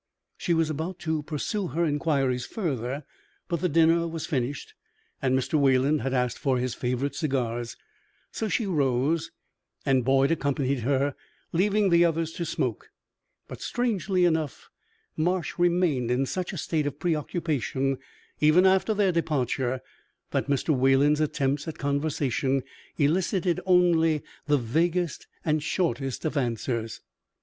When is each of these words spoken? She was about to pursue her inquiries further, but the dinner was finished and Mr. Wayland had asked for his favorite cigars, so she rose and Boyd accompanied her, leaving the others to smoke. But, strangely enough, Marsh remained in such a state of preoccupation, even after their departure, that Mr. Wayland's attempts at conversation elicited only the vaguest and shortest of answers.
She 0.35 0.55
was 0.55 0.71
about 0.71 0.97
to 1.01 1.21
pursue 1.21 1.67
her 1.67 1.85
inquiries 1.85 2.43
further, 2.47 3.03
but 3.47 3.59
the 3.61 3.69
dinner 3.69 4.07
was 4.07 4.25
finished 4.25 4.73
and 5.21 5.37
Mr. 5.37 5.59
Wayland 5.59 6.01
had 6.01 6.11
asked 6.11 6.39
for 6.39 6.57
his 6.57 6.73
favorite 6.73 7.13
cigars, 7.13 7.77
so 8.31 8.47
she 8.47 8.65
rose 8.65 9.29
and 9.85 10.03
Boyd 10.03 10.31
accompanied 10.31 10.79
her, 10.79 11.13
leaving 11.51 11.91
the 11.91 12.03
others 12.03 12.31
to 12.31 12.45
smoke. 12.45 12.89
But, 13.47 13.61
strangely 13.61 14.25
enough, 14.25 14.71
Marsh 15.15 15.59
remained 15.59 16.09
in 16.09 16.25
such 16.25 16.51
a 16.51 16.57
state 16.57 16.87
of 16.87 16.97
preoccupation, 16.97 17.99
even 18.39 18.65
after 18.65 18.95
their 18.95 19.11
departure, 19.11 19.81
that 20.31 20.47
Mr. 20.49 20.75
Wayland's 20.75 21.21
attempts 21.21 21.67
at 21.67 21.77
conversation 21.77 22.63
elicited 22.97 23.59
only 23.67 24.23
the 24.47 24.57
vaguest 24.57 25.27
and 25.45 25.61
shortest 25.61 26.25
of 26.25 26.37
answers. 26.37 27.01